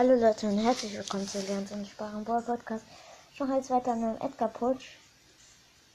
[0.00, 2.86] Hallo Leute und herzlich willkommen zu Lerns und Sparen Ball Podcast.
[3.34, 4.96] Ich mache jetzt weiter mit dem Edgar Putsch.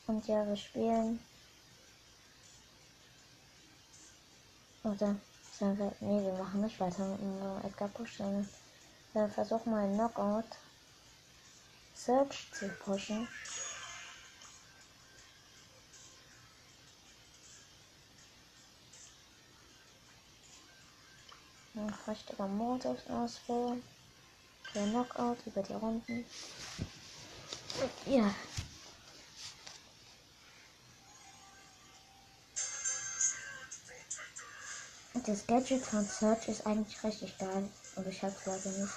[0.06, 1.20] Und ja, wir spielen.
[4.84, 5.16] Oder
[5.58, 5.92] sollen wir.
[6.02, 8.48] Nee, wir machen nicht weiter mit dem Edgar Putsch, sondern
[9.14, 10.46] wir versuchen mal einen Knockout
[11.96, 13.28] Search zu pushen.
[22.08, 23.82] richtiger Modus auswählen.
[24.76, 26.26] Der Knockout über die Runden.
[28.06, 28.36] Ja.
[35.26, 38.94] Das Gadget von Search ist eigentlich richtig geil, aber ich hab's leider nicht.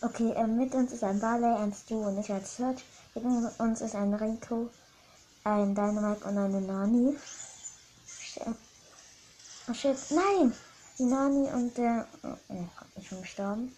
[0.00, 2.84] Okay, äh, mit uns ist ein Barley, ein Stu und ich als Search.
[3.14, 3.24] Mit
[3.60, 4.70] uns ist ein Rico,
[5.44, 7.16] ein Dynamite und eine Nani.
[9.68, 10.54] Oh shit, nein!
[10.98, 12.08] Die Nani und der.
[12.22, 12.36] Oh,
[12.96, 13.76] ist schon gestorben.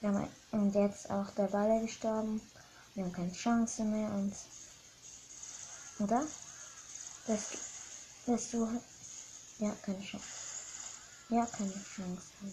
[0.00, 2.40] Wir haben, und jetzt auch der Baller gestorben.
[2.94, 4.32] Wir haben keine Chance mehr und.
[5.98, 6.24] Oder?
[7.26, 7.40] Das.
[8.26, 8.68] Das du.
[9.58, 10.26] Ja, keine Chance.
[11.28, 12.52] Ja, keine Chance mehr.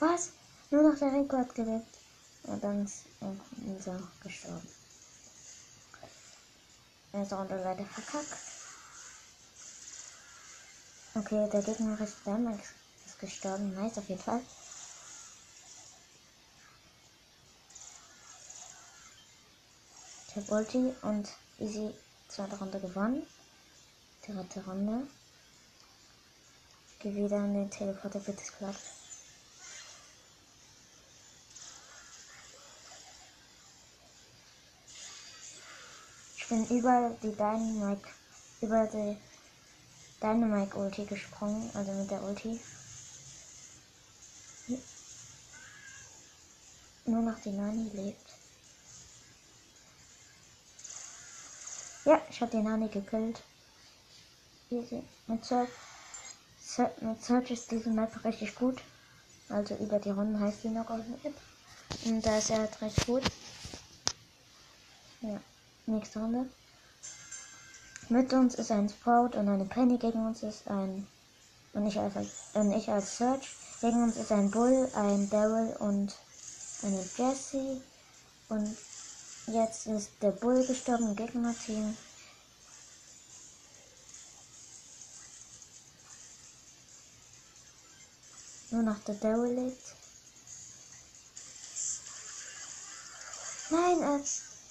[0.00, 0.30] Was?
[0.70, 1.98] Nur noch der Rico hat gelebt.
[2.42, 3.04] Und dann ist
[3.64, 4.68] unser gestorben.
[7.12, 8.36] Er ist auch leider verkackt.
[11.16, 12.70] Okay, der Gegner ist damals
[13.06, 13.72] ist gestorben.
[13.72, 14.40] Nice auf jeden Fall.
[20.28, 21.28] Ich habe Ulti und
[21.60, 21.94] easy
[22.26, 23.24] zweite Runde gewonnen.
[24.26, 25.06] Dritte Runde.
[26.98, 28.80] Geh wieder in den Teleporter, bitte es klappt.
[36.36, 38.08] Ich bin über die Dynamite,
[38.60, 39.16] über die
[40.22, 42.60] Dynamite Ulti gesprungen, also mit der Ulti.
[47.06, 48.32] Nur noch die Nani lebt.
[52.06, 53.42] Ja, ich habe die Nani gekillt.
[55.26, 55.68] Mit Search,
[57.00, 58.80] mit Search ist diese Map richtig gut.
[59.48, 61.34] Also über die Runden heißt die noch auf Map.
[62.04, 63.22] Und da ist er halt recht gut.
[65.20, 65.40] Ja,
[65.86, 66.48] nächste Runde.
[68.14, 69.98] Mit uns ist ein Sprout und eine Penny.
[69.98, 71.04] Gegen uns ist ein.
[71.72, 72.14] Und ich als,
[72.52, 73.56] und ich als Search.
[73.80, 76.14] Gegen uns ist ein Bull, ein Daryl und
[76.84, 77.82] eine Jessie.
[78.48, 78.76] Und
[79.48, 81.96] jetzt ist der Bull gestorben im Gegnerteam.
[88.70, 89.96] Nur noch der Daryl lebt.
[93.70, 94.20] Nein, er,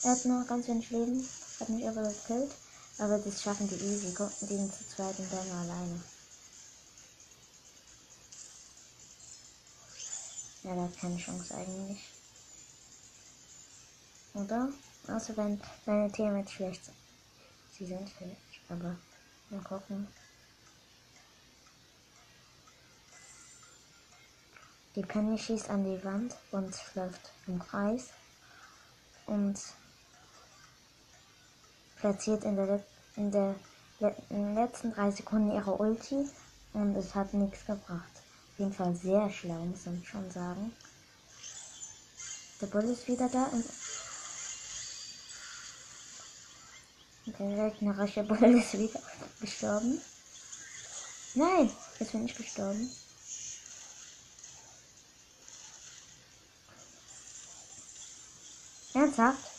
[0.04, 1.28] er hat noch ganz wenig Leben.
[1.60, 2.52] Hat mich aber gekillt.
[3.04, 4.16] Aber das schaffen die easy.
[4.16, 6.02] Die sind zu zweit und dann alleine.
[10.64, 12.00] Ja, der hat keine Chance eigentlich.
[14.34, 14.70] Oder?
[15.10, 16.96] Außer wenn seine Teammates schlecht sind.
[17.78, 18.96] Sie sind schlecht, aber
[19.50, 20.08] mal gucken.
[24.96, 28.12] Die Penny schießt an die Wand und läuft im Kreis.
[29.26, 29.60] Und
[32.04, 32.84] platziert in der,
[33.16, 33.56] in der
[34.00, 36.28] in den letzten drei Sekunden ihre Ulti
[36.74, 38.12] und es hat nichts gebracht.
[38.52, 40.74] Auf jeden Fall sehr schlau, muss man schon sagen.
[42.60, 43.66] Der Bull ist wieder da und
[47.40, 49.00] der gegnerische Bull ist wieder
[49.40, 50.02] gestorben.
[51.36, 52.90] Nein, jetzt bin ich gestorben.
[58.94, 59.53] Ernsthaft?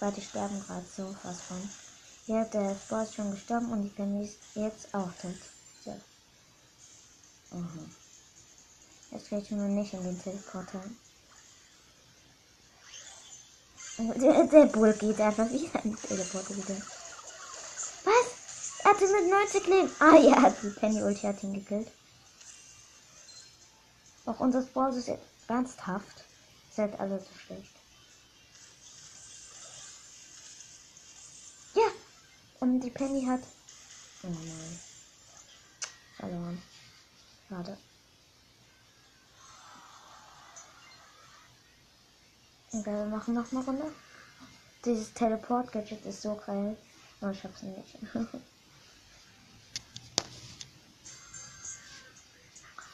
[0.00, 1.70] Beide sterben gerade so was von.
[2.26, 5.34] Ja, der Sport ist schon gestorben und Penny ist jetzt auch tot.
[5.84, 5.94] So.
[7.50, 7.90] Mhm.
[9.10, 10.82] Jetzt kriege ich nur nicht in den Teleporter.
[13.98, 16.76] Der, der Bull geht einfach wieder in den Teleporter wieder.
[18.04, 18.80] Was?
[18.82, 19.90] Er hatte mit 90 Leben.
[19.98, 21.90] Ah ja, die Penny Ulti hat ihn gekillt.
[24.24, 25.10] Auch unser Sport ist
[25.48, 26.24] ernsthaft.
[26.74, 27.79] Seid alle so schlecht.
[32.60, 33.40] Und die Penny hat.
[34.22, 34.78] Oh nein.
[36.16, 36.62] Verloren.
[37.48, 37.78] Schade.
[42.72, 43.90] Okay, wir machen noch eine Runde.
[44.84, 46.76] Dieses Teleport-Gadget ist so geil.
[47.20, 47.98] Aber ich hab's nicht.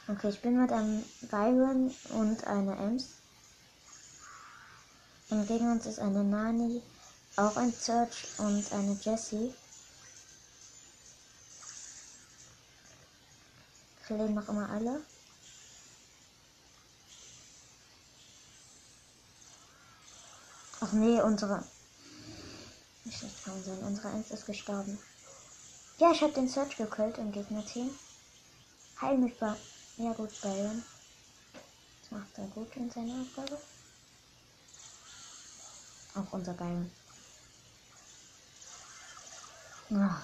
[0.09, 3.09] okay, ich bin mit einem Byron und einer Ems.
[5.29, 6.83] Und gegen uns ist eine Nani,
[7.39, 9.53] auch ein Search und eine Jessie.
[14.07, 15.03] Claim noch immer alle.
[20.81, 21.63] Ach nee, unsere.
[23.05, 23.79] Nicht das sein.
[23.81, 24.99] Unsere 1 ist gestorben.
[25.99, 27.91] Ja, ich habe den Search gekillt im Gegnerteam.
[29.01, 29.55] Heil mich bei.
[29.99, 30.83] Ja gut, Bayern.
[32.01, 33.61] Das macht er gut in seiner Aufgabe.
[36.15, 36.91] Auch unser Bayern.
[39.95, 40.21] Ach,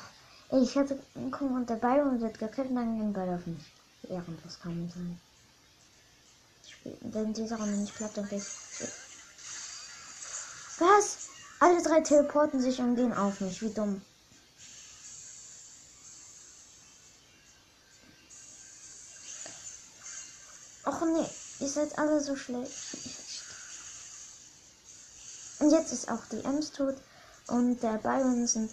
[0.51, 0.99] ich hatte
[1.31, 3.65] guck mal, der Byron wird gekillt und dann den Ball auf mich.
[4.09, 5.21] Ehrenlos kann man sein.
[7.01, 8.45] Wenn diese Runde nicht klappt, dann geht
[10.79, 11.29] Was?
[11.61, 13.63] Alle drei teleporten sich und gehen auf mich.
[13.63, 14.03] Wie dumm.
[20.85, 21.31] Och nee,
[21.61, 22.73] ihr seid alle so schlecht.
[25.61, 26.97] Und jetzt ist auch die Ems tot
[27.47, 28.73] und der Byron sind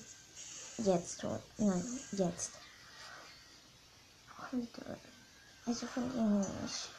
[0.85, 1.41] jetzt tot.
[1.57, 2.51] Nein, jetzt.
[5.65, 6.89] Also von ihm nicht.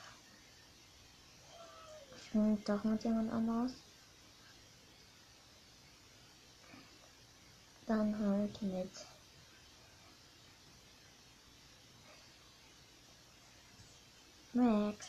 [2.17, 3.73] Ich bin doch mit jemand anderes.
[7.87, 8.91] Dann halt mit.
[14.53, 15.07] Max.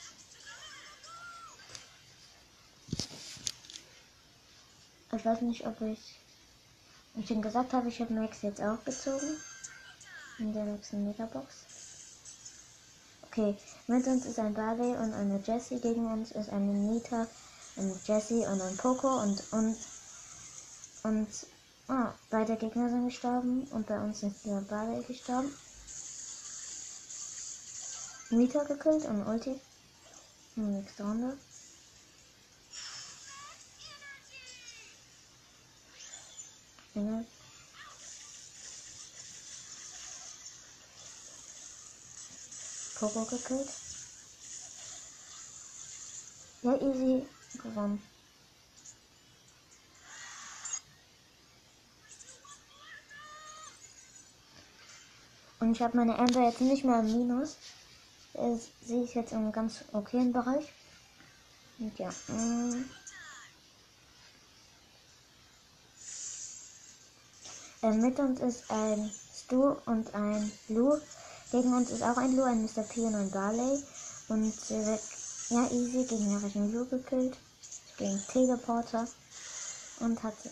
[5.13, 6.15] Ich weiß nicht, ob ich
[7.15, 9.37] ich schon gesagt habe, ich habe Max jetzt auch gezogen.
[10.39, 11.65] In der nächsten Megabox.
[13.23, 13.55] Okay,
[13.87, 15.79] mit uns ist ein Barley und eine Jessie.
[15.79, 17.27] Gegen uns ist eine Nita,
[17.77, 19.77] eine Jessie und ein Poco und und
[21.03, 21.27] und
[21.87, 25.53] oh, beide Gegner sind gestorben und bei uns ist der Barley gestorben.
[28.31, 29.59] Nita gekillt und Ulti.
[30.55, 31.37] Nächste Runde.
[37.01, 37.25] Engel.
[42.99, 43.69] Pogo gekillt.
[46.61, 47.25] Ja, easy
[47.63, 48.01] gewonnen.
[55.59, 57.57] Und ich habe meine Amber jetzt nicht mehr im Minus.
[58.33, 60.71] Das sehe ich jetzt im ganz okayen Bereich.
[61.79, 62.09] Und ja.
[62.27, 62.83] Mh.
[67.83, 70.99] Äh, mit uns ist ein Stu und ein Lou.
[71.51, 72.83] Gegen uns ist auch ein Lou, ein Mr.
[72.83, 73.83] P und ein Barley.
[74.27, 74.99] Und äh,
[75.49, 77.35] ja, easy, gegen habe ich einen Lou gekillt.
[77.97, 79.07] Gegen Teleporter.
[79.99, 80.51] Und hatte.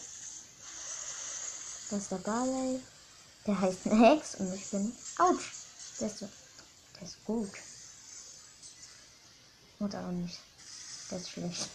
[1.92, 2.81] Das ist der Barley.
[3.46, 4.92] Der heißt ein Hex und ich bin.
[5.20, 5.54] Autsch!
[6.00, 7.52] Der ist, der ist gut.
[9.80, 10.40] Oder auch nicht.
[11.12, 11.70] Der ist schlecht.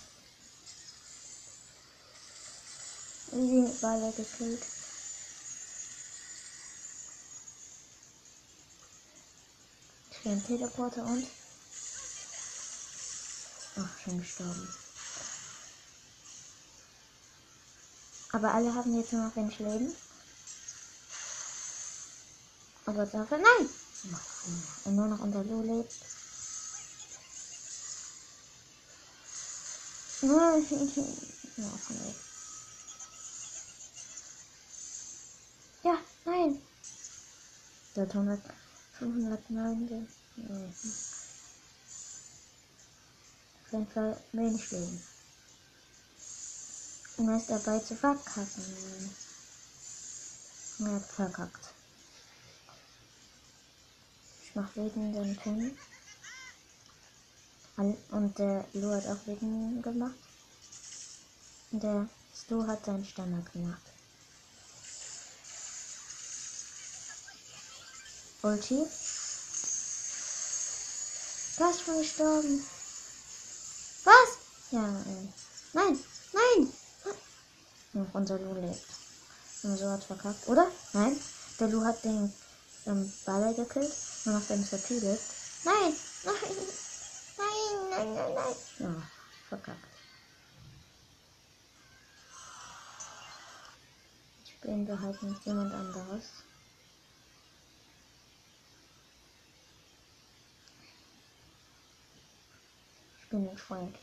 [3.33, 4.74] Easy Barley gekillt.
[10.25, 11.27] Für einen Teleporter und.
[13.77, 14.69] Ach, schon gestorben.
[18.33, 19.95] Aber alle haben jetzt nur noch wenig Leben.
[22.87, 23.39] Aber dafür.
[23.39, 23.69] Nein!
[24.85, 25.93] Und nur noch unter Lu lebt.
[35.83, 36.63] Ja, nein.
[37.95, 38.41] Der Ton hat
[38.99, 40.09] 509.
[40.37, 40.73] Mhm.
[43.65, 45.03] Auf jeden Fall wenig Leben.
[47.17, 48.65] Und er ist dabei zu verkacken.
[50.81, 51.73] Er hat verkackt.
[54.43, 55.79] Ich mach wütenden Pin.
[57.77, 60.15] Und der Lu hat auch wütenden gemacht.
[61.73, 63.94] Und der Stu hat seinen Standard gemacht.
[68.45, 68.85] Ulti.
[71.57, 72.63] Fast schon gestorben.
[74.05, 74.29] Was?
[74.71, 75.33] Ja, nein.
[75.73, 75.99] Nein,
[76.35, 76.73] nein.
[77.95, 78.85] Noch unser Lu lebt.
[79.63, 80.71] Und so hat verkackt, oder?
[80.93, 81.19] Nein.
[81.59, 82.31] Der Lu hat den
[82.85, 83.95] ähm, Baller gekillt.
[84.27, 84.77] Nur noch Mr.
[84.77, 85.23] P lebt.
[85.65, 86.35] Nein, nein.
[87.39, 88.55] Nein, nein, nein, nein.
[88.79, 89.03] Ja,
[89.49, 89.79] verkackt.
[94.63, 96.25] Wir halt mit jemand anderes.
[103.35, 103.97] Bin ein Freund.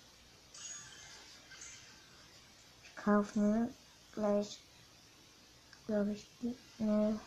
[2.84, 3.70] Ich kaufe mir
[4.14, 4.60] gleich,
[5.88, 6.28] glaube ich,
[6.80, 7.18] ne,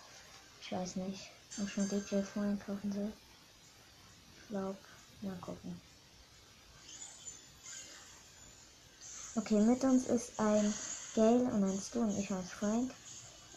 [0.61, 3.13] ich weiß nicht, ob ich einen DJ Freund kaufen soll.
[4.37, 4.77] Ich glaube,
[5.23, 5.81] mal gucken.
[9.37, 10.75] Okay, mit uns ist ein
[11.15, 12.93] Gale und ein Stu und ich als Frank.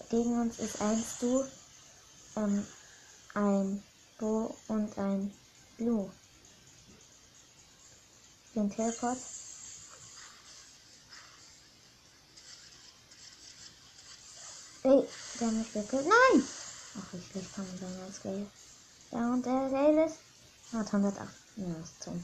[0.10, 1.44] Gegen uns ist ein Stu,
[2.38, 2.66] ähm,
[3.34, 3.84] ein
[4.18, 5.34] Bo und ein
[5.78, 6.10] Blue.
[8.58, 9.20] Den Teleport.
[14.82, 15.08] Ey,
[15.40, 16.08] der mich gekillt.
[16.08, 16.44] Nein!
[16.98, 18.48] Ach, wie schlecht kann man sein als Gale.
[19.12, 20.18] Ja, und der Gale ist.
[20.74, 21.30] Hat 108.
[21.58, 22.16] Ja, ist tot.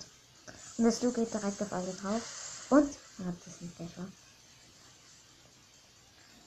[0.80, 2.66] Und das Lu geht direkt auf alle drauf.
[2.72, 2.90] Und?
[3.28, 4.08] Hat das nicht besser.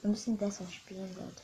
[0.01, 1.43] Wir müssen besser spielen, Leute.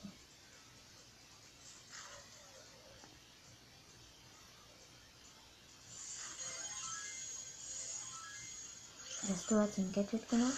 [9.29, 10.53] Hast du jetzt ein Gadget gemacht?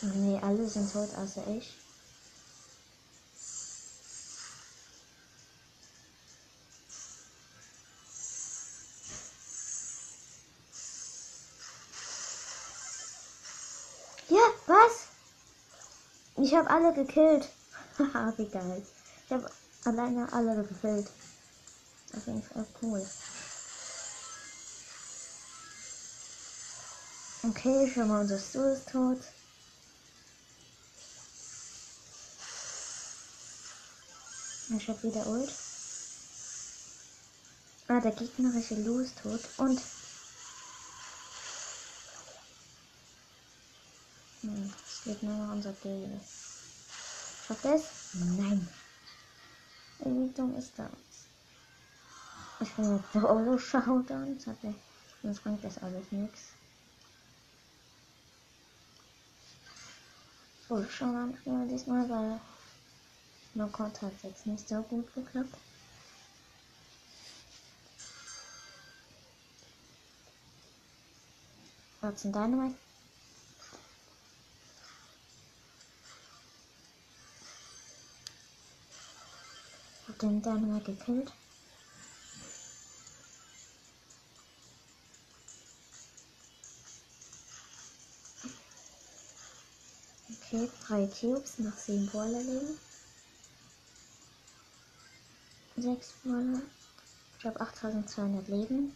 [0.00, 1.74] Nee, alle sind tot außer ich.
[14.30, 15.08] Ja, was?
[16.36, 17.48] Ich habe alle gekillt.
[17.98, 18.82] Haha, wie geil.
[19.26, 19.48] Ich habe
[19.84, 21.08] alleine alle gefüllt.
[22.16, 23.06] Auf jeden Fall cool.
[27.42, 29.18] Okay, schon mal unser Stuhl ist tot.
[34.76, 35.52] Ich hab wieder Ult.
[37.86, 39.40] Ah, der gegnerische Lu ist tot.
[39.58, 39.80] Und.
[44.40, 46.20] Hm, es geht nur noch unser Gale.
[47.46, 48.14] Schafft es?
[48.14, 48.68] Nein.
[49.98, 50.88] Wie dumm ist das?
[52.60, 54.38] Ich bin jetzt Solo Showdown.
[55.22, 56.40] Das bringt das alles nichts.
[60.68, 62.40] Solo Showdown spielen wir diesmal, weil
[63.52, 65.54] Knockout hat jetzt nicht so gut geklappt.
[72.00, 72.74] Was sind deine
[80.06, 81.32] Hab den Dynamite gekillt.
[90.28, 92.78] Okay, drei Cubes nach sieben Brawler leben.
[95.76, 96.62] Sechs Brawler.
[97.38, 98.94] Ich habe 8200 Leben.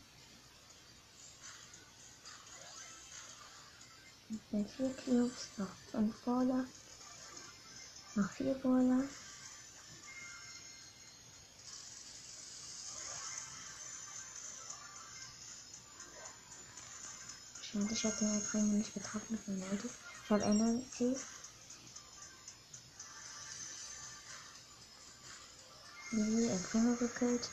[4.50, 6.64] Und vier Cubes, noch fünf Brawler.
[8.14, 9.04] Noch vier Brawler.
[17.78, 19.88] Schade, ich habe den Aufregung nicht getroffen von Leute.
[20.24, 21.16] Ich habe Energy.
[26.10, 27.48] Lily Empfänger gekillt.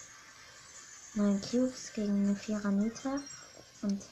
[1.13, 3.22] 9 Cubes gegen eine Vieranita
[3.84, 4.03] und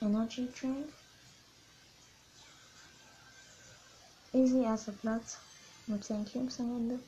[0.00, 0.92] Energy Drink.
[4.34, 5.38] Easy erster Platz
[5.86, 6.98] mit 10 Cubes am Ende.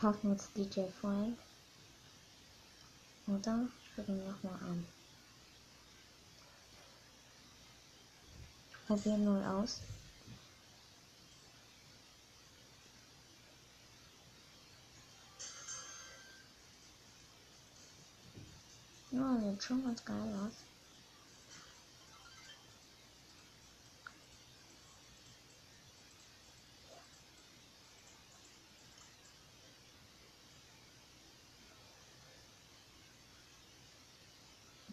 [0.00, 1.36] Kaufen jetzt DJ Frank.
[3.26, 4.86] Oder spielen wir nochmal an.
[8.86, 9.80] Probieren neu aus.
[19.12, 20.69] Ja, sieht schon ganz geil aus.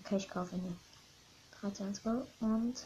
[0.08, 0.80] Okay, ich kaufe ihn.
[1.60, 2.28] 3, 2, 1, go.
[2.40, 2.86] Und.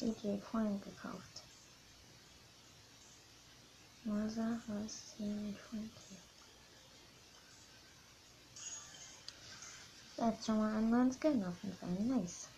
[0.00, 1.42] DJ Point gekauft.
[4.04, 5.90] Mother was Point.
[10.16, 11.90] Das ist schon mal ein neues Skin auf jeden Fall.
[11.90, 12.48] Nice.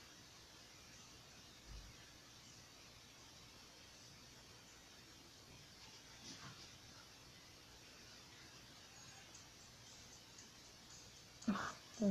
[12.01, 12.07] Ich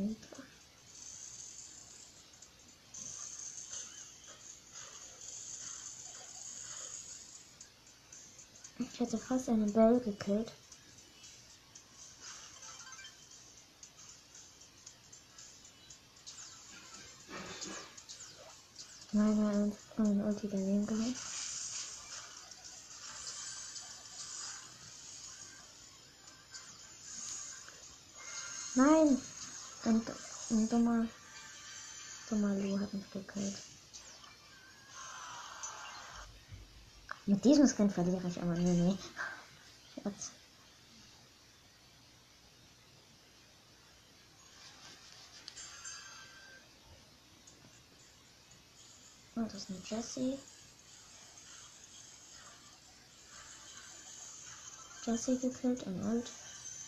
[9.00, 10.52] hätte fast eine Bell gekillt.
[19.14, 21.16] Meine und Ulti daneben gehauen.
[30.58, 31.08] Ein, ein dummer
[32.28, 33.58] Somalu hat mich gekillt.
[37.28, 38.54] Mit diesem Skin verliere ich aber.
[38.54, 38.98] Nee, nee.
[40.04, 40.32] Jetzt.
[49.36, 50.40] Und das ist eine Jessie.
[55.06, 56.32] Jessie gekillt und Ult.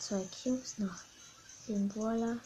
[0.00, 0.98] Zwei Cubes noch.
[1.66, 2.38] Sieben Brawler.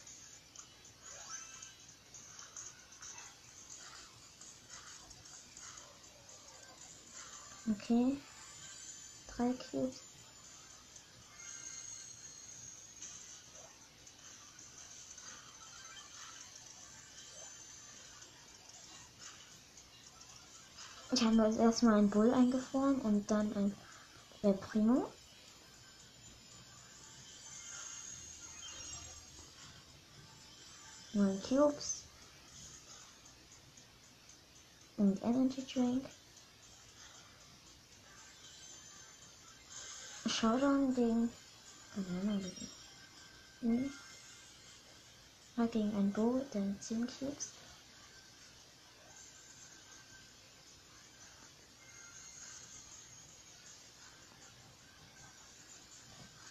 [7.66, 8.18] Okay.
[9.26, 10.00] Drei Cubes.
[21.12, 23.74] Ich habe jetzt erstmal einen Bull eingefroren und dann ein
[24.42, 25.10] äh, Primo.
[31.14, 32.02] Neun Cubes.
[34.96, 36.04] Und Energy Drink.
[40.44, 41.30] Showdown gegen.
[43.62, 43.90] Hm.
[45.56, 47.48] War gegen ein Bo, der 10 Cubes.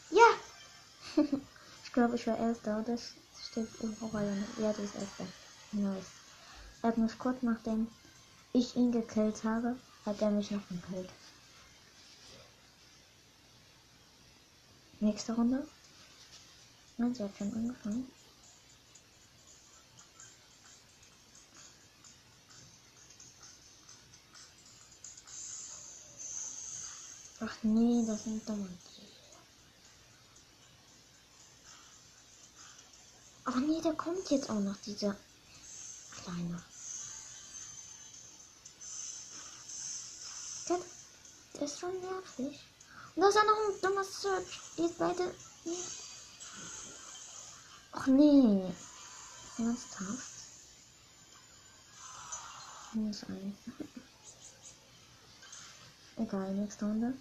[0.10, 0.24] Ja!
[1.84, 2.84] ich glaube, ich war erster.
[2.88, 3.14] Das
[3.48, 4.44] steht im Rolle.
[4.58, 5.28] Ja, das ist erster.
[5.72, 6.06] Nice.
[6.82, 7.88] Er hat mich kurz nachdem
[8.54, 11.12] ich ihn gekillt habe, hat er mich noch gekillt.
[15.04, 15.68] Nächste Runde.
[16.96, 18.10] Nein, sie hat schon angefangen.
[27.42, 28.70] Ach nee, das sind dumme.
[33.44, 35.18] Ach nee, da kommt jetzt auch noch dieser
[36.12, 36.64] kleine.
[40.70, 40.80] Der,
[41.56, 42.58] der ist schon nervig.
[43.16, 44.60] Und da ist ja noch ein dummer Search.
[44.78, 45.34] Die beide.
[47.92, 48.74] Ach nee.
[49.58, 50.34] Ernsthaft?
[52.94, 53.56] Muss eigentlich.
[56.18, 57.14] Egal, nächste Runde.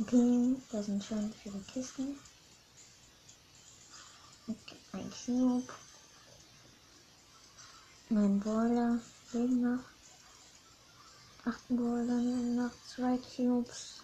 [0.00, 2.18] Okay, da sind schon viele Kisten.
[4.94, 5.72] Ein Cube.
[8.10, 9.00] Mein Brawler
[9.32, 9.84] leben noch.
[11.44, 12.70] Acht leben noch.
[12.86, 14.02] Zwei Cubes.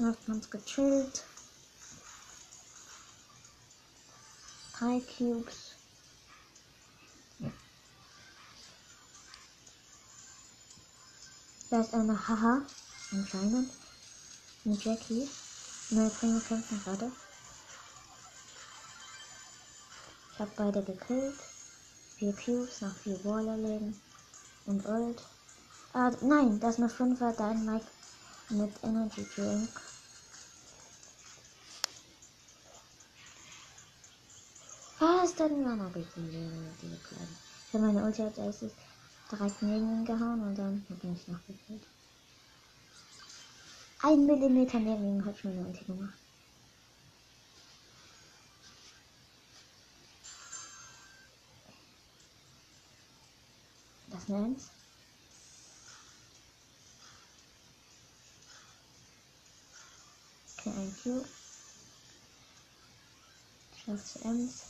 [0.00, 1.22] Hat man's gechillt.
[4.76, 5.76] Drei Cubes.
[11.70, 12.62] Da ist eine Haha.
[13.12, 13.70] Anscheinend.
[14.64, 15.28] Eine Jackie.
[15.90, 17.12] Neue Primo kämpfen gerade.
[20.34, 21.38] Ich habe beide gekillt.
[22.16, 24.00] Vier Cubes, noch vier Waller leben.
[24.66, 25.22] Und Ult.
[25.92, 27.86] Ah, nein, das ist eine 5er Dynamite
[28.48, 29.68] mit Energy Drink.
[34.98, 35.34] Was?
[35.36, 36.24] Dann war noch richtig
[36.82, 37.28] diese Kleine.
[37.68, 38.72] Ich habe meine Ulti als erstes
[39.30, 41.86] direkt neben ihn gehauen und dann hat mich noch gekillt.
[44.02, 46.23] Ein Millimeter neben ihm hat ich meine Ulti gemacht.
[61.04, 61.24] Q.
[63.76, 64.62] Ich lauf zu Ems.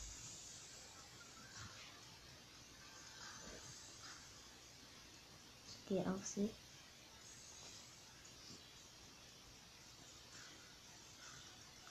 [5.69, 6.49] Ich gehe auf sie.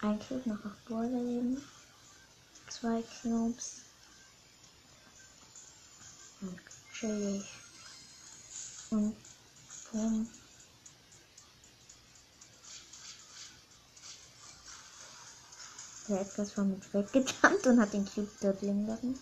[0.03, 1.65] Ein Cube noch auf Brawler leben.
[2.69, 3.81] Zwei Cubes.
[6.43, 6.61] Und
[7.05, 7.45] chillig.
[8.91, 9.17] Und
[9.93, 10.29] boom.
[16.09, 19.19] Der etwas war mit weggejumpt und hat den Cube dort liegen lassen.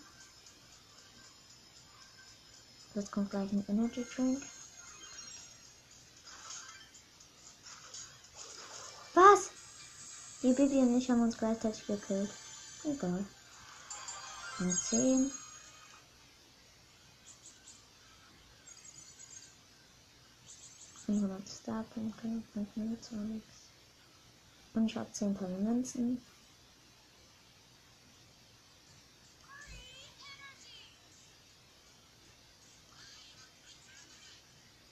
[2.93, 4.43] Jetzt kommt gleich ein Energy Drink.
[9.13, 9.49] Was?
[10.41, 12.29] Die Bibi und ich haben uns gleichzeitig gekillt.
[12.83, 13.25] Egal.
[14.59, 15.31] Und 10.
[21.63, 23.43] Fünfhundert Starpunkte, 5 Minuten
[24.73, 26.21] Und ich habe 10 Münzen.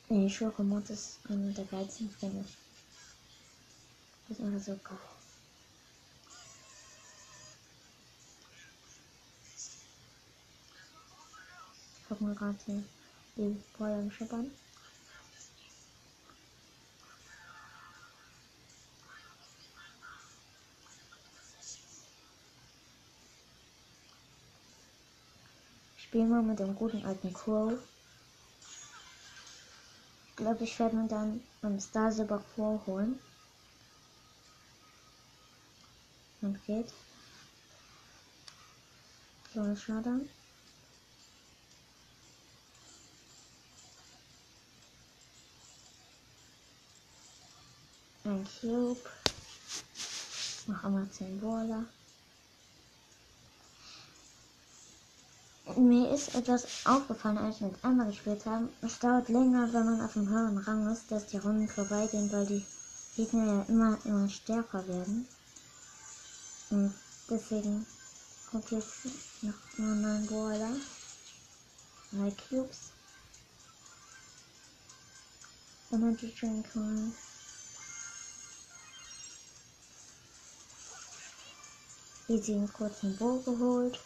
[0.07, 2.09] Nee, ich schwöre, Mod ist einer der geilsten,
[2.41, 2.57] ich.
[4.27, 4.97] Das ist einfach so geil.
[11.97, 12.57] Ich guck mal gerade
[13.37, 14.51] die Feuergeschöpfe an.
[26.11, 27.71] Spielen wir mit dem guten alten Crow.
[30.27, 33.17] Ich glaube, ich werde mir dann einen Star Silver Crow holen.
[36.41, 36.91] Und geht.
[39.53, 40.27] So, schade.
[48.25, 48.99] Ein Cube.
[50.67, 51.85] Noch einmal 10 Baller.
[55.77, 58.69] Mir ist etwas aufgefallen, als wir mit einmal gespielt haben.
[58.81, 62.45] Es dauert länger, wenn man auf dem höheren Rang ist, dass die Runden vorbeigehen, weil
[62.45, 62.65] die
[63.15, 65.27] Gegner ja immer, immer stärker werden.
[66.69, 66.93] Und
[67.29, 67.85] deswegen
[68.49, 69.05] kommt jetzt
[69.41, 70.75] noch nur 9 Brawler.
[72.11, 72.91] 3 Cubes.
[75.91, 77.13] Energy Drink holen.
[82.27, 83.99] Easy einen kurzen Bow geholt.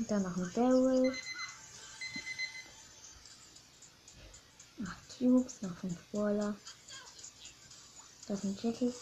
[0.00, 1.14] Und dann noch ein Barrel.
[4.82, 6.56] 8 Cubes, noch 5 Brawler.
[8.26, 8.94] Das sind Jetty.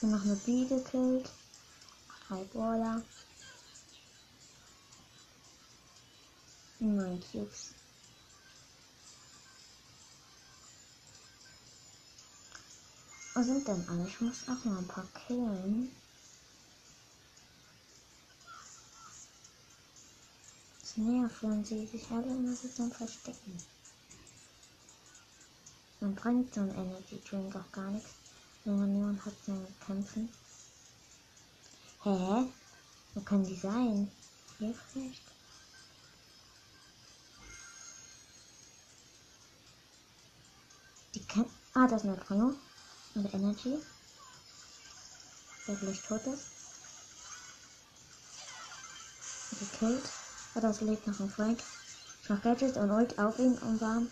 [0.00, 1.30] Und noch eine Bee gekillt.
[2.26, 3.00] 3 Brawler.
[6.80, 7.77] 9 Cubes.
[13.38, 14.04] Wo sind denn alle?
[14.04, 15.94] Ich muss auch mal ein paar killen.
[20.80, 23.56] Das nerven sie sich alle immer so zum Verstecken.
[26.00, 28.10] Man bringt so ein Energy Drink auch gar nichts,
[28.64, 30.28] wenn man niemand hat zum Kämpfen.
[32.02, 32.44] Hä?
[33.14, 34.10] Wo können die sein?
[34.58, 35.22] Hier vielleicht?
[41.14, 41.46] Die kann.
[41.74, 42.56] Ah, das ist eine Bruno
[43.18, 43.78] und Energy.
[45.66, 46.46] Der tot ist.
[49.58, 50.10] Gekillt.
[50.54, 51.58] Aber das lebt noch ein Frank.
[52.22, 54.08] Ich mach Gadget und Ult auf ihn und warm.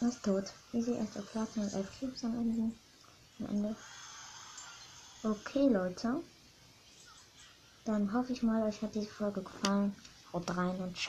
[0.00, 0.44] Er ist tot.
[0.72, 2.74] Easy erster Platz mit 11 Cubes am Ende.
[3.40, 3.76] Am Ende.
[5.22, 6.22] Okay, Leute.
[7.84, 9.94] Dann hoffe ich mal, euch hat diese Folge gefallen.
[10.32, 11.06] Haut rein und ciao.